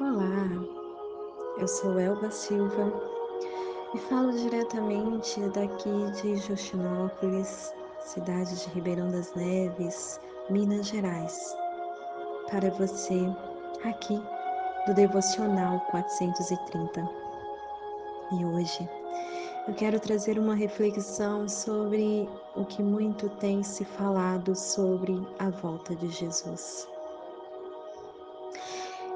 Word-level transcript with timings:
Olá, 0.00 0.48
eu 1.56 1.68
sou 1.68 2.00
Elba 2.00 2.28
Silva 2.28 2.92
e 3.94 3.98
falo 3.98 4.32
diretamente 4.32 5.40
daqui 5.50 6.10
de 6.20 6.36
Justinópolis, 6.36 7.72
cidade 8.00 8.56
de 8.60 8.70
Ribeirão 8.70 9.08
das 9.12 9.32
Neves, 9.36 10.20
Minas 10.50 10.88
Gerais, 10.88 11.56
para 12.50 12.70
você 12.70 13.20
aqui 13.84 14.20
do 14.88 14.94
Devocional 14.94 15.78
430. 15.92 17.08
E 18.32 18.44
hoje 18.44 18.88
eu 19.68 19.74
quero 19.74 20.00
trazer 20.00 20.40
uma 20.40 20.56
reflexão 20.56 21.48
sobre 21.48 22.28
o 22.56 22.64
que 22.64 22.82
muito 22.82 23.28
tem 23.36 23.62
se 23.62 23.84
falado 23.84 24.56
sobre 24.56 25.24
a 25.38 25.50
volta 25.50 25.94
de 25.94 26.08
Jesus. 26.08 26.92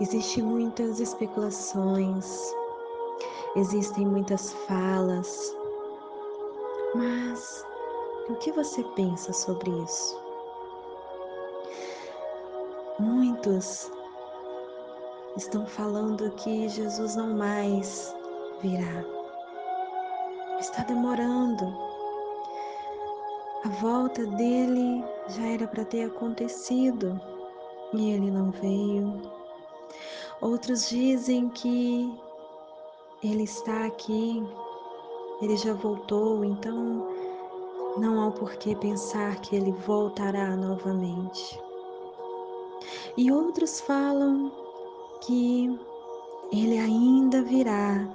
Existem 0.00 0.42
muitas 0.42 0.98
especulações, 0.98 2.54
existem 3.54 4.06
muitas 4.06 4.50
falas, 4.66 5.54
mas 6.94 7.66
o 8.30 8.34
que 8.36 8.50
você 8.50 8.82
pensa 8.96 9.30
sobre 9.34 9.70
isso? 9.70 10.18
Muitos 12.98 13.90
estão 15.36 15.66
falando 15.66 16.30
que 16.30 16.66
Jesus 16.70 17.16
não 17.16 17.34
mais 17.36 18.16
virá, 18.62 19.04
está 20.58 20.82
demorando. 20.84 21.66
A 23.64 23.68
volta 23.82 24.24
dele 24.24 25.04
já 25.28 25.46
era 25.46 25.66
para 25.68 25.84
ter 25.84 26.04
acontecido 26.04 27.20
e 27.92 28.12
ele 28.12 28.30
não 28.30 28.50
veio. 28.50 29.39
Outros 30.40 30.88
dizem 30.88 31.50
que 31.50 32.18
ele 33.22 33.42
está 33.42 33.84
aqui, 33.84 34.42
ele 35.42 35.54
já 35.54 35.74
voltou, 35.74 36.42
então 36.42 37.06
não 37.98 38.26
há 38.26 38.30
por 38.30 38.54
que 38.56 38.74
pensar 38.74 39.38
que 39.42 39.54
ele 39.54 39.72
voltará 39.72 40.56
novamente. 40.56 41.60
E 43.18 43.30
outros 43.30 43.80
falam 43.80 44.50
que 45.20 45.78
ele 46.50 46.78
ainda 46.78 47.42
virá 47.42 48.08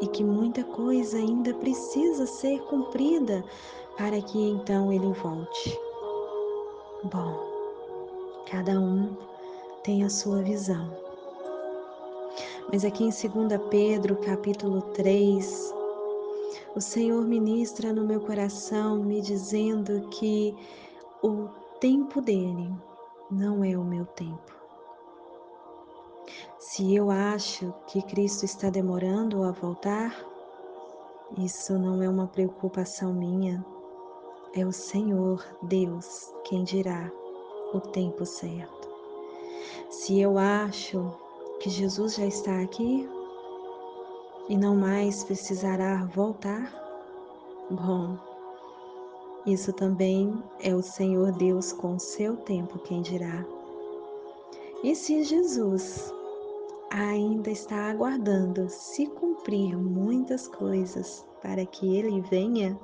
e 0.00 0.06
que 0.06 0.24
muita 0.24 0.64
coisa 0.64 1.18
ainda 1.18 1.52
precisa 1.52 2.26
ser 2.26 2.62
cumprida 2.62 3.44
para 3.98 4.22
que 4.22 4.38
então 4.38 4.90
ele 4.90 5.12
volte. 5.12 5.78
Bom, 7.04 7.38
cada 8.50 8.80
um 8.80 9.14
tem 9.82 10.02
a 10.02 10.08
sua 10.08 10.42
visão. 10.42 11.05
Mas 12.72 12.84
aqui 12.84 13.04
em 13.04 13.10
2 13.10 13.60
Pedro, 13.70 14.16
capítulo 14.16 14.82
3, 14.92 15.72
o 16.74 16.80
Senhor 16.80 17.24
ministra 17.24 17.92
no 17.92 18.04
meu 18.04 18.20
coração 18.20 19.04
me 19.04 19.20
dizendo 19.20 20.08
que 20.08 20.52
o 21.22 21.48
tempo 21.80 22.20
dele 22.20 22.74
não 23.30 23.62
é 23.62 23.76
o 23.76 23.84
meu 23.84 24.04
tempo. 24.04 24.52
Se 26.58 26.92
eu 26.92 27.08
acho 27.08 27.72
que 27.86 28.02
Cristo 28.02 28.44
está 28.44 28.68
demorando 28.68 29.44
a 29.44 29.52
voltar, 29.52 30.12
isso 31.38 31.78
não 31.78 32.02
é 32.02 32.08
uma 32.08 32.26
preocupação 32.26 33.14
minha, 33.14 33.64
é 34.54 34.66
o 34.66 34.72
Senhor 34.72 35.44
Deus 35.62 36.34
quem 36.44 36.64
dirá 36.64 37.12
o 37.72 37.80
tempo 37.80 38.26
certo. 38.26 38.88
Se 39.88 40.20
eu 40.20 40.36
acho 40.36 41.25
que 41.60 41.70
Jesus 41.70 42.14
já 42.16 42.26
está 42.26 42.60
aqui 42.60 43.08
e 44.48 44.56
não 44.56 44.76
mais 44.76 45.24
precisará 45.24 46.04
voltar? 46.14 46.72
Bom, 47.70 48.18
isso 49.46 49.72
também 49.72 50.42
é 50.60 50.74
o 50.74 50.82
Senhor 50.82 51.32
Deus 51.32 51.72
com 51.72 51.98
seu 51.98 52.36
tempo 52.36 52.78
quem 52.80 53.02
dirá. 53.02 53.44
E 54.84 54.94
se 54.94 55.22
Jesus 55.24 56.12
ainda 56.90 57.50
está 57.50 57.90
aguardando 57.90 58.68
se 58.68 59.06
cumprir 59.06 59.76
muitas 59.76 60.46
coisas 60.46 61.26
para 61.42 61.64
que 61.64 61.96
ele 61.96 62.20
venha, 62.22 62.78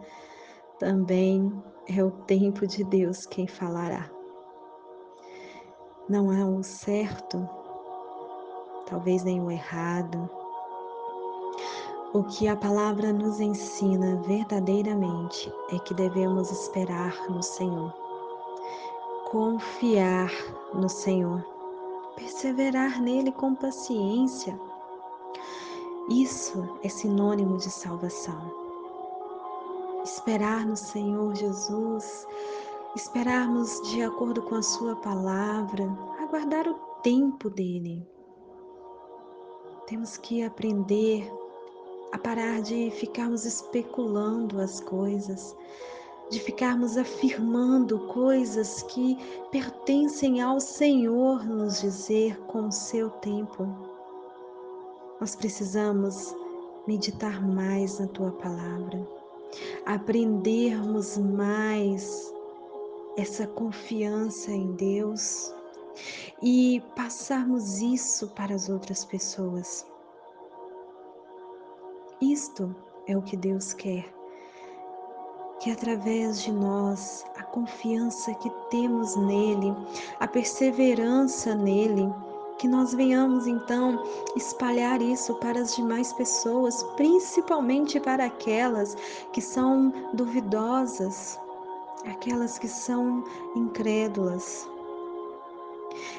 também 0.79 1.53
é 1.89 2.03
o 2.03 2.11
tempo 2.11 2.67
de 2.67 2.83
Deus 2.85 3.27
quem 3.27 3.47
falará. 3.47 4.11
Não 6.09 6.31
há 6.31 6.45
um 6.45 6.63
certo 6.63 7.49
talvez 8.87 9.25
nenhum 9.25 9.51
errado. 9.51 10.29
O 12.15 12.23
que 12.25 12.47
a 12.47 12.55
palavra 12.55 13.11
nos 13.11 13.41
ensina 13.41 14.17
verdadeiramente 14.17 15.51
é 15.71 15.79
que 15.79 15.95
devemos 15.95 16.51
esperar 16.51 17.31
no 17.31 17.43
Senhor, 17.43 17.91
confiar 19.31 20.31
no 20.75 20.91
Senhor, 20.91 21.43
perseverar 22.15 23.01
nele 23.01 23.33
com 23.33 23.55
paciência. 23.55 24.61
Isso 26.11 26.79
é 26.83 26.89
sinônimo 26.91 27.57
de 27.57 27.71
salvação. 27.71 28.53
Esperar 30.05 30.67
no 30.67 30.77
Senhor 30.77 31.35
Jesus, 31.35 32.27
esperarmos 32.95 33.81
de 33.91 34.03
acordo 34.03 34.43
com 34.43 34.57
a 34.57 34.63
Sua 34.63 34.97
palavra, 34.97 35.85
aguardar 36.21 36.69
o 36.69 36.75
tempo 37.03 37.49
dele. 37.49 38.07
Temos 39.93 40.17
que 40.17 40.43
aprender 40.43 41.31
a 42.13 42.19
parar 42.19 42.63
de 42.63 42.91
ficarmos 42.93 43.45
especulando 43.45 44.59
as 44.59 44.81
coisas, 44.81 45.55
de 46.31 46.41
ficarmos 46.41 46.97
afirmando 46.97 47.99
coisas 48.07 48.83
que 48.85 49.19
pertencem 49.51 50.41
ao 50.41 50.59
Senhor 50.61 51.45
nos 51.45 51.83
dizer 51.83 52.41
com 52.47 52.69
o 52.69 52.73
seu 52.73 53.11
tempo. 53.11 53.69
Nós 55.21 55.37
precisamos 55.37 56.35
meditar 56.89 57.47
mais 57.47 57.99
na 57.99 58.07
tua 58.07 58.33
palavra, 58.33 59.07
aprendermos 59.85 61.19
mais 61.19 62.33
essa 63.19 63.47
confiança 63.47 64.51
em 64.53 64.73
Deus 64.73 65.53
e 66.43 66.83
passarmos 66.97 67.81
isso 67.81 68.29
para 68.29 68.55
as 68.55 68.69
outras 68.69 69.05
pessoas. 69.05 69.87
Isto 72.21 72.75
é 73.07 73.17
o 73.17 73.23
que 73.23 73.37
Deus 73.37 73.73
quer. 73.73 74.13
Que 75.61 75.71
através 75.71 76.43
de 76.43 76.53
nós, 76.53 77.25
a 77.37 77.43
confiança 77.43 78.35
que 78.35 78.51
temos 78.71 79.17
nele, 79.17 79.75
a 80.19 80.27
perseverança 80.27 81.55
nele, 81.55 82.09
que 82.59 82.69
nós 82.69 82.95
venhamos 82.95 83.49
então 83.49 84.05
espalhar 84.37 85.03
isso 85.03 85.35
para 85.37 85.61
as 85.61 85.75
demais 85.75 86.13
pessoas, 86.13 86.83
principalmente 86.97 87.99
para 87.99 88.27
aquelas 88.27 88.97
que 89.33 89.41
são 89.41 89.93
duvidosas, 90.15 91.41
aquelas 92.07 92.59
que 92.59 92.69
são 92.69 93.25
incrédulas. 93.57 94.69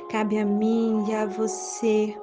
Cabe 0.10 0.38
a 0.38 0.46
mim 0.46 1.06
e 1.08 1.16
a 1.16 1.26
você, 1.26 2.16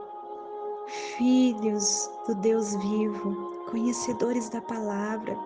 filhos 1.17 2.11
do 2.27 2.35
Deus 2.37 2.75
vivo, 2.77 3.65
conhecedores 3.71 4.49
da 4.49 4.61
palavra, 4.61 5.37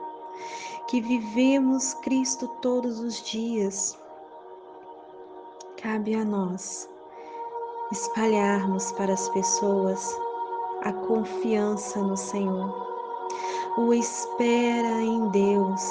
que 0.88 1.00
vivemos 1.00 1.94
Cristo 1.94 2.48
todos 2.60 3.00
os 3.00 3.22
dias. 3.22 3.98
Cabe 5.76 6.14
a 6.14 6.24
nós 6.24 6.88
espalharmos 7.92 8.92
para 8.92 9.12
as 9.12 9.28
pessoas 9.30 10.18
a 10.82 10.92
confiança 10.92 12.00
no 12.00 12.16
Senhor, 12.16 12.74
o 13.78 13.92
espera 13.92 15.00
em 15.00 15.28
Deus. 15.28 15.82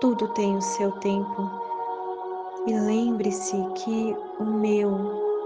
Tudo 0.00 0.28
tem 0.28 0.56
o 0.56 0.62
seu 0.62 0.92
tempo 0.92 1.69
e 2.70 2.72
lembre-se 2.72 3.56
que 3.74 4.16
o 4.38 4.44
meu, 4.44 4.92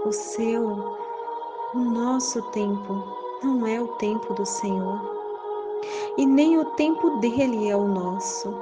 o 0.05 0.11
seu, 0.11 0.95
o 1.73 1.79
nosso 1.79 2.39
tempo 2.51 3.03
não 3.41 3.65
é 3.65 3.81
o 3.81 3.87
tempo 3.95 4.35
do 4.35 4.45
Senhor 4.45 5.01
e 6.19 6.23
nem 6.23 6.59
o 6.59 6.65
tempo 6.75 7.17
dele 7.21 7.67
é 7.67 7.75
o 7.75 7.87
nosso. 7.87 8.53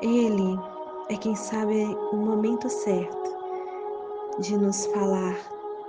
Ele 0.00 0.56
é 1.08 1.16
quem 1.16 1.34
sabe 1.34 1.86
o 2.12 2.16
momento 2.16 2.68
certo 2.68 3.36
de 4.38 4.56
nos 4.56 4.86
falar 4.86 5.36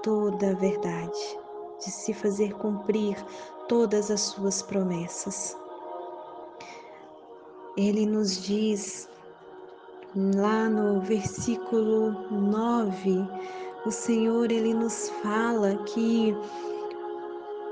toda 0.02 0.50
a 0.50 0.56
verdade, 0.56 1.40
de 1.78 1.92
se 1.92 2.12
fazer 2.12 2.56
cumprir 2.56 3.24
todas 3.68 4.10
as 4.10 4.22
suas 4.22 4.64
promessas. 4.64 5.56
Ele 7.78 8.08
nos 8.08 8.42
diz 8.42 9.13
lá 10.16 10.70
no 10.70 11.02
versículo 11.02 12.12
9 12.30 13.28
O 13.86 13.92
Senhor, 13.92 14.52
ele 14.52 14.74
nos 14.74 15.10
fala 15.22 15.76
que 15.86 16.36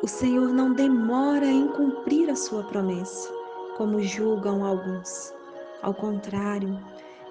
o 0.01 0.07
Senhor 0.07 0.49
não 0.49 0.73
demora 0.73 1.45
em 1.45 1.67
cumprir 1.67 2.29
a 2.29 2.35
sua 2.35 2.63
promessa, 2.63 3.31
como 3.77 4.01
julgam 4.01 4.65
alguns. 4.65 5.33
Ao 5.83 5.93
contrário, 5.93 6.79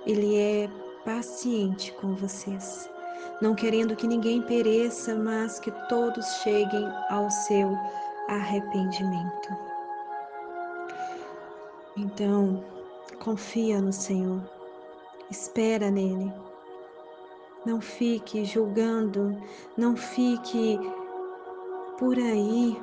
ele 0.06 0.38
é 0.38 0.70
paciente 1.04 1.92
com 1.94 2.14
vocês, 2.14 2.88
não 3.42 3.54
querendo 3.54 3.96
que 3.96 4.06
ninguém 4.06 4.40
pereça, 4.42 5.14
mas 5.14 5.58
que 5.58 5.72
todos 5.88 6.24
cheguem 6.42 6.86
ao 7.10 7.28
seu 7.30 7.76
arrependimento. 8.28 9.48
Então, 11.96 12.62
confia 13.18 13.80
no 13.80 13.92
Senhor, 13.92 14.40
espera 15.30 15.90
nele. 15.90 16.32
Não 17.64 17.80
fique 17.80 18.44
julgando, 18.44 19.36
não 19.76 19.96
fique 19.96 20.78
por 21.98 22.16
aí 22.16 22.80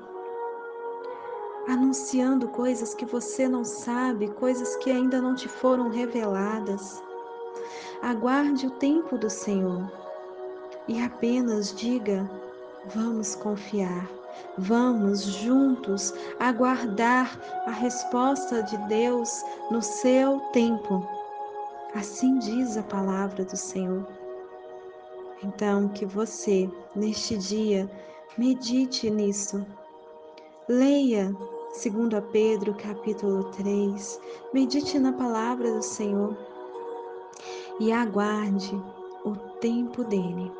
anunciando 1.67 2.47
coisas 2.47 2.93
que 2.93 3.05
você 3.05 3.47
não 3.47 3.63
sabe, 3.63 4.29
coisas 4.29 4.75
que 4.77 4.89
ainda 4.89 5.21
não 5.21 5.35
te 5.35 5.49
foram 5.49 5.89
reveladas. 5.89 7.03
Aguarde 8.01 8.67
o 8.67 8.71
tempo 8.71 9.17
do 9.17 9.29
Senhor 9.29 9.91
e 10.87 11.01
apenas 11.01 11.73
diga: 11.73 12.29
vamos 12.85 13.35
confiar, 13.35 14.07
vamos 14.57 15.23
juntos 15.23 16.13
aguardar 16.39 17.37
a 17.65 17.71
resposta 17.71 18.63
de 18.63 18.77
Deus 18.87 19.43
no 19.69 19.81
seu 19.81 20.39
tempo. 20.53 21.16
Assim 21.97 22.37
diz 22.37 22.77
a 22.77 22.83
palavra 22.83 23.43
do 23.43 23.57
Senhor. 23.57 24.05
Então, 25.43 25.89
que 25.89 26.05
você, 26.05 26.69
neste 26.95 27.35
dia, 27.35 27.89
Medite 28.37 29.09
nisso. 29.09 29.65
Leia, 30.69 31.35
segundo 31.71 32.15
a 32.15 32.21
Pedro, 32.21 32.75
capítulo 32.75 33.45
3. 33.45 34.21
Medite 34.53 34.99
na 34.99 35.11
palavra 35.11 35.73
do 35.73 35.81
Senhor 35.81 36.37
e 37.79 37.91
aguarde 37.91 38.79
o 39.25 39.35
tempo 39.59 40.03
dele 40.03 40.51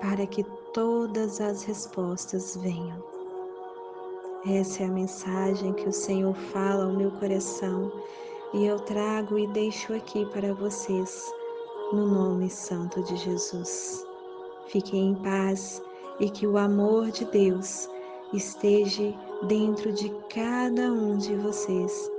para 0.00 0.26
que 0.26 0.42
todas 0.74 1.40
as 1.40 1.62
respostas 1.62 2.56
venham. 2.56 3.00
Essa 4.44 4.82
é 4.82 4.86
a 4.86 4.90
mensagem 4.90 5.74
que 5.74 5.88
o 5.88 5.92
Senhor 5.92 6.34
fala 6.34 6.86
ao 6.86 6.92
meu 6.92 7.12
coração 7.12 7.92
e 8.52 8.66
eu 8.66 8.78
trago 8.80 9.38
e 9.38 9.46
deixo 9.46 9.94
aqui 9.94 10.26
para 10.26 10.52
vocês, 10.52 11.32
no 11.92 12.06
nome 12.06 12.50
santo 12.50 13.02
de 13.02 13.16
Jesus. 13.16 14.04
Fiquem 14.66 15.10
em 15.10 15.14
paz 15.14 15.82
e 16.20 16.28
que 16.28 16.46
o 16.46 16.58
amor 16.58 17.10
de 17.10 17.24
Deus 17.24 17.88
esteja 18.32 19.14
dentro 19.46 19.92
de 19.92 20.10
cada 20.28 20.92
um 20.92 21.16
de 21.16 21.34
vocês 21.36 22.10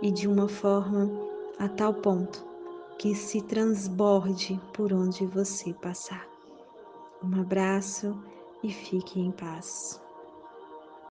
e 0.00 0.10
de 0.10 0.26
uma 0.26 0.48
forma 0.48 1.10
a 1.58 1.68
tal 1.68 1.94
ponto 1.94 2.44
que 2.98 3.14
se 3.14 3.42
transborde 3.42 4.60
por 4.72 4.92
onde 4.92 5.26
você 5.26 5.72
passar. 5.74 6.26
Um 7.22 7.40
abraço 7.40 8.16
e 8.62 8.72
fique 8.72 9.20
em 9.20 9.30
paz. 9.30 10.03